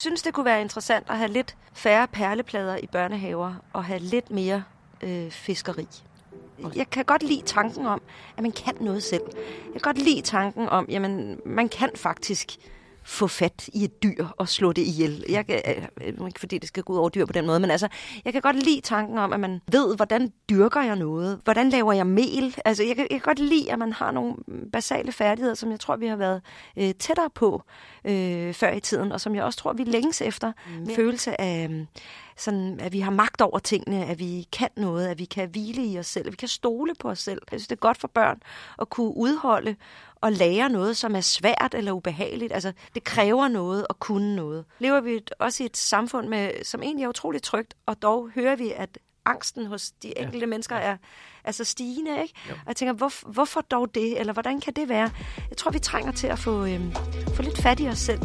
[0.00, 4.30] synes, det kunne være interessant at have lidt færre perleplader i børnehaver og have lidt
[4.30, 4.64] mere
[5.02, 5.86] øh, fiskeri.
[6.74, 8.02] Jeg kan godt lide tanken om,
[8.36, 9.22] at man kan noget selv.
[9.64, 11.00] Jeg kan godt lide tanken om, at
[11.46, 12.56] man kan faktisk
[13.08, 15.24] få fat i et dyr og slå det ihjel.
[15.28, 15.62] Jeg kan,
[16.00, 17.88] øh, ikke fordi det skal gå ud over dyr på den måde, men altså,
[18.24, 21.40] jeg kan godt lide tanken om, at man ved, hvordan dyrker jeg noget?
[21.44, 22.56] Hvordan laver jeg mel?
[22.64, 24.34] Altså, jeg kan, jeg kan godt lide, at man har nogle
[24.72, 26.42] basale færdigheder, som jeg tror, vi har været
[26.76, 27.62] øh, tættere på
[28.04, 30.52] øh, før i tiden, og som jeg også tror, vi længes efter.
[30.78, 30.94] Mm.
[30.96, 31.86] Følelse af,
[32.38, 35.86] sådan, at vi har magt over tingene, at vi kan noget, at vi kan hvile
[35.86, 37.42] i os selv, at vi kan stole på os selv.
[37.50, 38.40] Jeg synes, det er godt for børn
[38.78, 39.76] at kunne udholde
[40.20, 42.52] og lære noget, som er svært eller ubehageligt.
[42.52, 44.64] Altså, det kræver noget at kunne noget.
[44.78, 48.56] Lever vi også i et samfund, med, som egentlig er utroligt trygt, og dog hører
[48.56, 50.46] vi, at angsten hos de enkelte ja.
[50.46, 50.96] mennesker er,
[51.44, 52.22] er så stigende.
[52.22, 52.34] Ikke?
[52.48, 54.20] Og jeg tænker, hvor, hvorfor dog det?
[54.20, 55.10] Eller hvordan kan det være?
[55.50, 56.92] Jeg tror, vi trænger til at få, øhm,
[57.34, 58.20] få lidt fat i os selv.